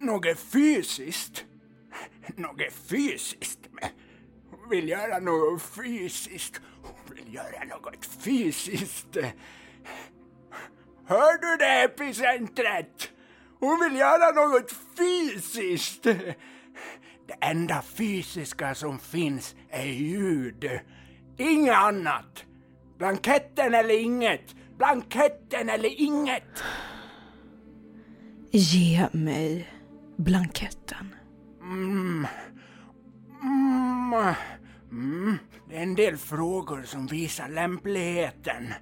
Något 0.00 0.38
fysiskt? 0.38 1.44
Något 2.36 2.72
fysiskt? 2.72 3.58
Vill 4.70 4.88
göra 4.88 5.18
något 5.18 5.62
fysiskt. 5.62 6.60
Hon 6.82 7.16
vill 7.16 7.34
göra 7.34 7.64
något 7.64 8.06
fysiskt. 8.20 9.16
Hör 11.06 11.38
du 11.40 11.56
det, 11.56 11.82
epicentret? 11.84 13.10
Hon 13.60 13.80
vill 13.80 13.98
göra 13.98 14.30
något 14.30 14.72
fysiskt. 14.96 16.02
Det 17.26 17.36
enda 17.40 17.82
fysiska 17.82 18.74
som 18.74 18.98
finns 18.98 19.54
är 19.70 19.86
ljud. 19.86 20.80
Inget 21.38 21.74
annat. 21.76 22.44
Blanketten 22.98 23.74
eller 23.74 24.00
inget. 24.00 24.54
Blanketten 24.78 25.68
eller 25.68 26.00
inget. 26.00 26.62
Ge 28.50 29.06
mig 29.12 29.72
blanketten. 30.16 31.14
Mm, 31.60 32.26
mm, 33.42 35.38
det 35.68 35.76
är 35.76 35.82
en 35.82 35.94
del 35.94 36.16
frågor 36.16 36.82
som 36.82 37.06
visar 37.06 37.48
lämpligheten. 37.48 38.74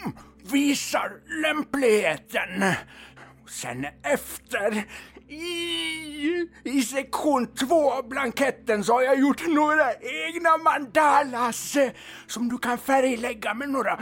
Mm, 0.00 0.12
visar 0.52 1.12
lämpligheten. 1.42 2.62
Och 3.42 3.50
sen 3.50 3.86
efter, 4.02 4.84
i, 5.28 6.48
i 6.64 6.82
sektion 6.82 7.46
två 7.54 7.92
av 7.92 8.08
blanketten 8.08 8.84
så 8.84 8.92
har 8.92 9.02
jag 9.02 9.18
gjort 9.20 9.46
några 9.46 9.92
egna 9.94 10.56
mandalas 10.56 11.76
eh, 11.76 11.90
som 12.26 12.48
du 12.48 12.58
kan 12.58 12.78
färglägga 12.78 13.54
med 13.54 13.68
några 13.70 14.00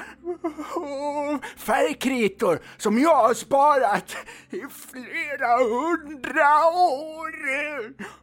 oh, 0.75 1.39
färgkritor 1.57 2.59
som 2.77 2.99
jag 2.99 3.17
har 3.17 3.35
sparat 3.35 4.17
i 4.51 4.61
flera 4.91 5.57
hundra 5.59 6.67
år. 6.67 7.33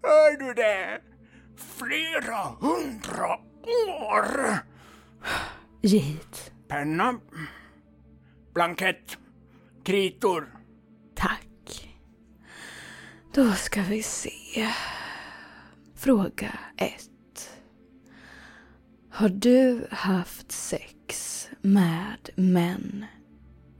Hör 0.02 0.48
du 0.48 0.54
det? 0.54 1.02
Flera 1.57 2.43
hundra 2.59 3.35
år. 3.87 4.57
Ge 5.81 5.99
hit. 5.99 6.51
Penna, 6.67 7.19
blankett, 8.53 9.17
kritor. 9.83 10.47
Tack. 11.15 11.95
Då 13.33 13.51
ska 13.51 13.81
vi 13.81 14.03
se. 14.03 14.69
Fråga 15.95 16.59
ett. 16.77 17.59
Har 19.11 19.29
du 19.29 19.87
haft 19.91 20.51
sex 20.51 21.49
med 21.61 22.29
män 22.35 23.05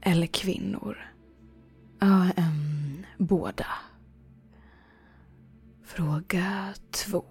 eller 0.00 0.26
kvinnor? 0.26 0.98
Ja, 1.98 2.30
um, 2.36 3.06
båda. 3.18 3.66
Fråga 5.86 6.74
två. 6.90 7.24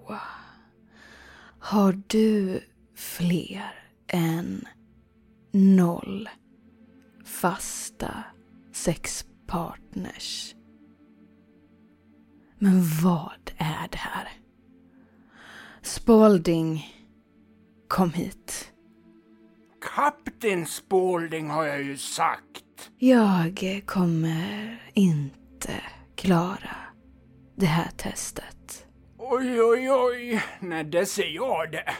Har 1.60 2.02
du 2.08 2.62
fler 2.96 3.90
än 4.08 4.68
noll 5.52 6.30
fasta 7.26 8.24
sexpartners? 8.74 10.56
Men 12.60 12.82
vad 13.04 13.52
är 13.58 13.88
det 13.92 13.98
här? 13.98 14.30
Spalding, 15.82 16.86
kom 17.88 18.14
hit. 18.14 18.74
Kapten 19.96 20.66
Spalding 20.66 21.50
har 21.50 21.66
jag 21.66 21.84
ju 21.84 21.98
sagt. 21.98 22.92
Jag 22.98 23.82
kommer 23.86 24.82
inte 24.94 25.82
klara 26.16 26.85
det 27.56 27.66
här 27.66 27.92
testet. 27.98 28.86
Oj, 29.18 29.62
oj, 29.62 29.92
oj. 29.92 30.44
Nej, 30.60 30.84
det 30.84 31.06
ser 31.06 31.28
jag 31.28 31.72
det. 31.72 31.94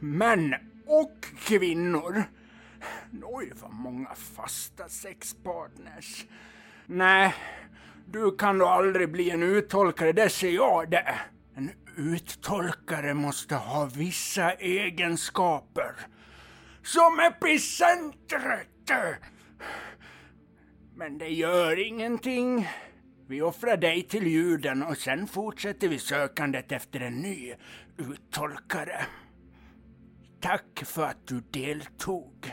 Män 0.00 0.54
och 0.86 1.26
kvinnor. 1.38 2.24
Oj, 3.22 3.52
vad 3.62 3.72
många 3.72 4.14
fasta 4.14 4.88
sexpartners. 4.88 6.24
Nej, 6.86 7.34
du 8.06 8.36
kan 8.36 8.58
då 8.58 8.66
aldrig 8.66 9.12
bli 9.12 9.30
en 9.30 9.42
uttolkare, 9.42 10.12
det 10.12 10.28
ser 10.28 10.50
jag 10.50 10.90
det. 10.90 11.14
En 11.54 11.70
uttolkare 11.96 13.14
måste 13.14 13.54
ha 13.54 13.90
vissa 13.96 14.52
egenskaper. 14.52 15.94
Som 16.82 17.20
epicentret! 17.20 18.68
Men 20.94 21.18
det 21.18 21.28
gör 21.28 21.86
ingenting. 21.86 22.68
Vi 23.32 23.42
offrar 23.42 23.76
dig 23.76 24.02
till 24.02 24.26
ljuden 24.26 24.82
och 24.82 24.96
sen 24.96 25.26
fortsätter 25.26 25.88
vi 25.88 25.98
sökandet 25.98 26.72
efter 26.72 27.00
en 27.00 27.14
ny 27.14 27.54
uttolkare. 27.98 29.06
Tack 30.40 30.82
för 30.84 31.02
att 31.02 31.26
du 31.26 31.40
deltog. 31.40 32.52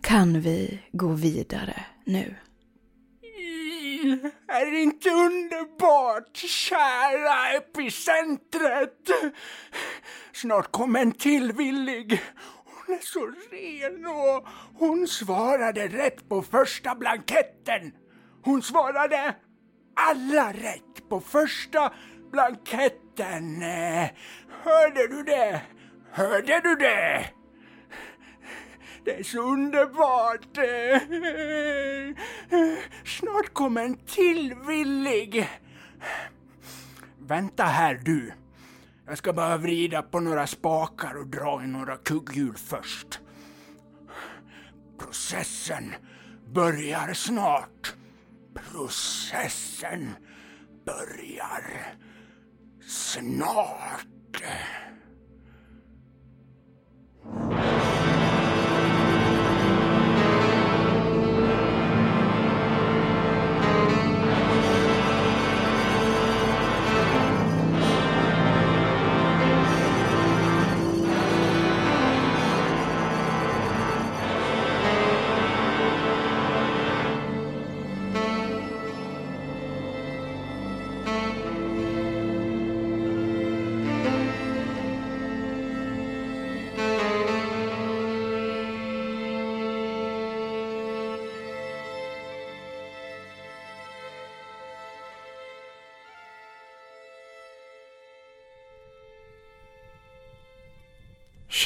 Kan 0.00 0.40
vi 0.40 0.82
gå 0.92 1.08
vidare 1.08 1.84
nu? 2.04 2.34
Är 4.48 4.70
det 4.70 4.82
inte 4.82 5.10
underbart, 5.10 6.36
kära 6.36 7.52
epicentret? 7.56 9.10
Snart 10.32 10.72
kommer 10.72 11.00
en 11.00 11.12
till 11.12 11.52
villig. 11.52 12.22
Hon 12.64 12.96
är 12.96 13.02
så 13.02 13.26
ren 13.50 14.06
och 14.06 14.48
hon 14.74 15.08
svarade 15.08 15.88
rätt 15.88 16.28
på 16.28 16.42
första 16.42 16.94
blanketten. 16.94 17.92
Hon 18.42 18.62
svarade 18.62 19.34
alla 19.96 20.52
rätt 20.52 21.08
på 21.08 21.20
första 21.20 21.92
blanketten. 22.32 23.62
Hörde 24.62 25.06
du 25.08 25.22
det? 25.22 25.62
Hörde 26.10 26.60
du 26.60 26.74
det? 26.74 27.26
Det 29.04 29.18
är 29.18 29.22
så 29.22 29.40
underbart. 29.40 30.58
Snart 33.04 33.54
kommer 33.54 33.84
en 33.84 33.96
till 33.96 34.54
villig. 34.54 35.48
Vänta 37.18 37.64
här 37.64 37.94
du. 38.04 38.32
Jag 39.06 39.18
ska 39.18 39.32
bara 39.32 39.56
vrida 39.56 40.02
på 40.02 40.20
några 40.20 40.46
spakar 40.46 41.14
och 41.14 41.26
dra 41.26 41.64
i 41.64 41.66
några 41.66 41.96
kugghjul 41.96 42.56
först. 42.56 43.20
Processen 44.98 45.94
börjar 46.54 47.14
snart. 47.14 47.94
Processen 48.56 50.16
börjar 50.84 51.96
snart. 52.80 54.06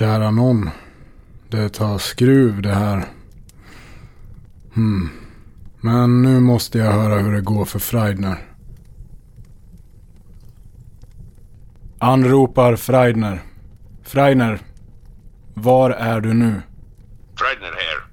Kära 0.01 0.31
någon. 0.31 0.71
Det 1.49 1.69
tar 1.69 1.99
skruv 1.99 2.63
det 2.63 2.75
här. 2.75 3.05
Hmm. 4.75 5.11
Men 5.81 6.23
nu 6.23 6.41
måste 6.41 6.79
jag 6.79 6.93
höra 6.93 7.19
hur 7.19 7.33
det 7.33 7.41
går 7.41 7.65
för 7.65 7.79
Freidner. 7.79 8.39
Anropar 11.99 12.77
Freidner. 12.77 13.43
Freidner. 14.05 14.61
Var 15.55 15.91
är 15.91 16.21
du 16.21 16.35
nu? 16.35 16.63
Freidner 17.39 17.73
här. 17.73 18.05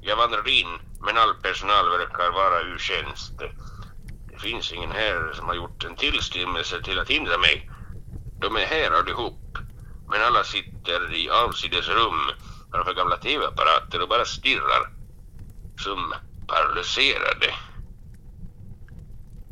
Jag 0.00 0.16
vandrar 0.16 0.48
in, 0.48 0.78
men 1.00 1.16
all 1.16 1.34
personal 1.42 1.98
verkar 1.98 2.32
vara 2.32 2.60
ur 2.60 2.78
tjänst. 2.78 3.32
Det 4.30 4.38
finns 4.38 4.72
ingen 4.72 4.90
här 4.90 5.32
som 5.34 5.46
har 5.46 5.54
gjort 5.54 5.84
en 5.84 5.96
tillstymmelse 5.96 6.82
till 6.84 6.98
att 6.98 7.10
hindra 7.10 7.38
mig. 7.38 7.70
De 8.40 8.56
är 8.56 8.66
här 8.66 8.90
allihop. 8.90 9.47
Men 10.10 10.22
alla 10.22 10.44
sitter 10.44 11.14
i 11.14 11.30
avsides 11.30 11.88
rum 11.88 12.30
framför 12.72 12.94
gamla 12.94 13.16
tv-apparater 13.16 14.02
och 14.02 14.08
bara 14.08 14.24
stirrar. 14.24 14.92
Som 15.78 16.14
paralyserade. 16.46 17.54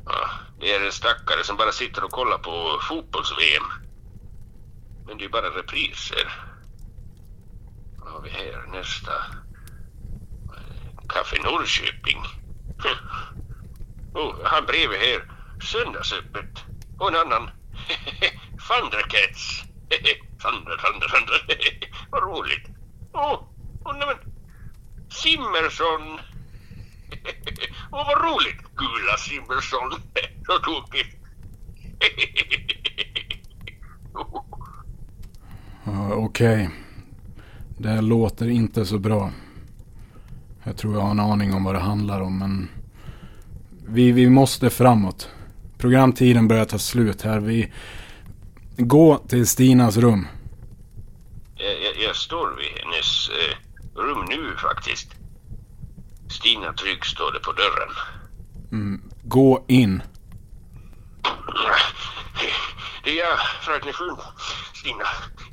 Ja, 0.06 0.30
det 0.60 0.74
är 0.74 0.86
en 0.86 0.92
stackare 0.92 1.44
som 1.44 1.56
bara 1.56 1.72
sitter 1.72 2.04
och 2.04 2.10
kollar 2.10 2.38
på 2.38 2.80
fotbolls-VM. 2.82 3.64
Men 5.06 5.18
det 5.18 5.24
är 5.24 5.28
bara 5.28 5.50
repriser. 5.50 6.32
Vad 7.98 8.12
har 8.12 8.20
vi 8.20 8.30
här 8.30 8.66
nästa? 8.72 9.12
Café 11.08 11.42
Norrköping. 11.42 12.22
Oh, 14.14 14.34
han 14.44 14.66
bredvid 14.66 14.98
här. 14.98 15.30
Söndagsöppet. 15.62 16.64
Och 16.98 17.08
en 17.08 17.16
annan. 17.16 17.50
Thundercats. 18.68 19.65
Thunder, 20.42 20.76
thunder, 20.76 21.08
thunder. 21.08 21.58
Vad 22.10 22.22
roligt. 22.22 22.66
Åh, 23.12 23.32
oh, 23.32 23.42
oh, 23.84 23.98
nej 23.98 24.06
men. 24.06 24.32
Simmersson. 25.08 26.02
Åh, 27.92 28.00
oh, 28.00 28.06
vad 28.06 28.24
roligt. 28.24 28.60
Gula 28.76 29.16
Simmersson. 29.18 29.90
Så 30.46 30.58
tokigt. 30.58 31.16
Ja, 35.84 36.14
Okej. 36.14 36.70
Det 37.78 38.00
låter 38.00 38.48
inte 38.48 38.86
så 38.86 38.98
bra. 38.98 39.30
Jag 40.62 40.76
tror 40.76 40.94
jag 40.94 41.00
har 41.00 41.10
en 41.10 41.20
aning 41.20 41.54
om 41.54 41.64
vad 41.64 41.74
det 41.74 41.80
handlar 41.80 42.20
om 42.20 42.38
men 42.38 42.68
vi, 43.88 44.12
vi 44.12 44.30
måste 44.30 44.70
framåt. 44.70 45.30
Programtiden 45.78 46.48
börjar 46.48 46.64
ta 46.64 46.78
slut 46.78 47.22
här. 47.22 47.40
Vi 47.40 47.72
gå 48.76 49.18
till 49.18 49.46
Stinas 49.46 49.96
rum. 49.96 50.28
Jag, 51.54 51.82
jag, 51.82 52.02
jag 52.02 52.16
står 52.16 52.56
vid 52.56 52.82
hennes 52.82 53.28
eh, 53.28 53.56
rum 54.00 54.24
nu 54.28 54.56
faktiskt. 54.56 55.08
Stina 56.28 56.72
Trygg 56.72 57.04
står 57.04 57.32
det 57.32 57.40
på 57.40 57.52
dörren. 57.52 57.90
Mm, 58.72 59.02
gå 59.22 59.64
in. 59.68 60.02
Det 63.04 63.20
är 63.20 63.28
jag, 63.28 63.38
fröken 63.60 63.92
Schulman. 63.92 64.32
Stina, 64.74 65.04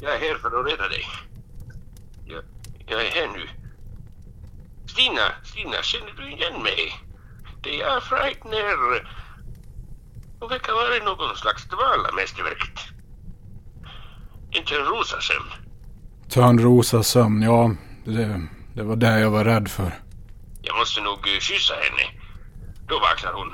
jag 0.01 0.15
är 0.15 0.19
här 0.19 0.35
för 0.35 0.59
att 0.59 0.65
rädda 0.71 0.87
dig. 0.87 1.05
Jag, 2.25 2.43
jag 2.87 3.05
är 3.05 3.11
här 3.11 3.27
nu. 3.27 3.49
Stina, 4.87 5.21
Stina, 5.43 5.81
känner 5.81 6.13
du 6.17 6.31
igen 6.31 6.63
mig? 6.63 6.99
Det 7.61 7.75
är 7.75 7.79
jag, 7.79 8.03
Freitner. 8.03 9.07
Och 10.39 10.51
verkar 10.51 10.73
vara 10.73 11.05
någon 11.05 11.35
slags 11.35 11.65
dvala, 11.65 12.11
mästerverket. 12.11 12.79
Inte 14.53 14.75
en 14.75 14.85
rosa 14.85 15.21
sömn. 15.21 15.51
Törnrosa 16.29 17.03
sömn, 17.03 17.41
ja. 17.41 17.75
Det, 18.05 18.41
det 18.73 18.83
var 18.83 18.95
det 18.95 19.19
jag 19.19 19.31
var 19.31 19.45
rädd 19.45 19.67
för. 19.67 19.93
Jag 20.61 20.77
måste 20.77 21.01
nog 21.01 21.13
eh, 21.17 21.39
kyssa 21.39 21.73
henne. 21.73 22.19
Då 22.87 22.99
vaknar 22.99 23.33
hon. 23.33 23.53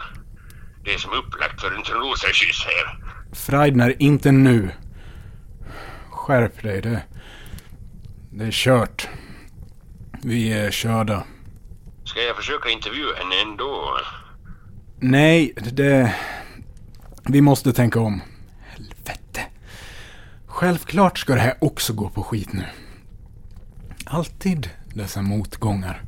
Det 0.83 0.93
är 0.93 0.97
som 0.97 1.13
upplagt 1.13 1.61
för 1.61 1.71
en 1.75 1.83
Törnrosa-kyss 1.83 2.65
här. 2.65 3.03
Freidner, 3.35 3.95
inte 3.99 4.31
nu. 4.31 4.71
Skärp 6.11 6.63
dig. 6.63 6.81
Det, 6.81 7.01
det 8.31 8.45
är 8.45 8.51
kört. 8.51 9.07
Vi 10.23 10.53
är 10.53 10.71
körda. 10.71 11.23
Ska 12.03 12.21
jag 12.21 12.35
försöka 12.35 12.69
intervjua 12.69 13.15
henne 13.15 13.41
ändå? 13.41 13.97
Nej, 14.99 15.53
det... 15.55 16.15
Vi 17.23 17.41
måste 17.41 17.73
tänka 17.73 17.99
om. 17.99 18.21
Självklart 20.59 21.17
ska 21.17 21.33
det 21.35 21.39
här 21.41 21.57
också 21.61 21.93
gå 21.93 22.09
på 22.09 22.23
skit 22.23 22.53
nu. 22.53 22.65
Alltid 24.05 24.69
dessa 24.93 25.21
motgångar. 25.21 26.01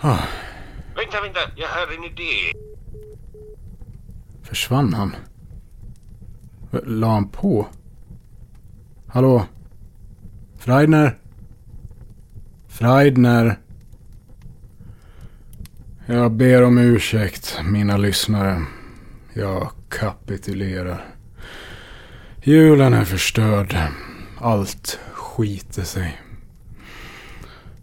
Ah, 0.00 0.18
Vänta, 0.96 1.20
vänta. 1.22 1.40
Jag 1.56 1.68
har 1.68 1.96
en 1.98 2.04
idé. 2.04 2.52
försvann 4.42 4.94
han? 4.94 5.16
La 6.86 7.08
han 7.08 7.28
på? 7.28 7.66
Hallå? 9.06 9.46
Freidner? 10.58 11.18
Freidner? 12.68 13.58
Jag 16.06 16.32
ber 16.32 16.62
om 16.62 16.78
ursäkt, 16.78 17.60
mina 17.64 17.96
lyssnare. 17.96 18.62
Jag 19.34 19.70
kapitulerar. 19.88 21.19
Julen 22.42 22.92
är 22.92 23.04
förstörd. 23.04 23.76
Allt 24.38 24.98
skiter 25.12 25.82
sig. 25.82 26.20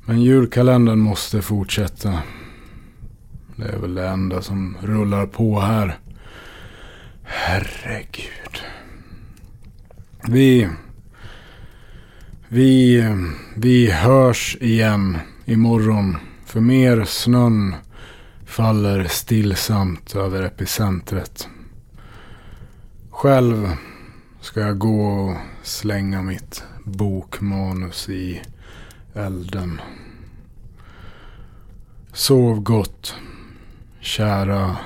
Men 0.06 0.22
julkalendern 0.22 1.00
måste 1.00 1.42
fortsätta. 1.42 2.22
Det 3.56 3.66
är 3.66 3.78
väl 3.78 3.96
det 3.96 4.08
enda 4.08 4.42
som 4.42 4.78
rullar 4.82 5.26
på 5.26 5.60
här. 5.60 6.00
Herregud. 7.24 8.62
Vi... 10.28 10.70
Vi... 12.48 13.06
Vi 13.56 13.92
hörs 13.92 14.58
igen 14.62 15.18
imorgon. 15.46 16.18
För 16.46 16.60
mer 16.60 17.04
snön 17.06 17.76
faller 18.46 19.04
stillsamt 19.04 20.16
över 20.16 20.44
epicentret. 20.44 21.48
Själv 23.10 23.70
ska 24.48 24.60
jag 24.60 24.78
gå 24.78 25.02
och 25.02 25.38
slänga 25.64 26.22
mitt 26.22 26.64
bokmanus 26.84 28.10
i 28.10 28.42
elden. 29.14 29.82
Sov 32.14 32.60
gott, 32.60 33.16
kära 34.00 34.78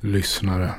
lyssnare. 0.00 0.74